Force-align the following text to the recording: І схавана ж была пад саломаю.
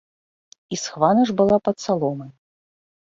І 0.75 0.79
схавана 0.85 1.27
ж 1.31 1.35
была 1.41 1.57
пад 1.67 1.77
саломаю. 1.87 2.29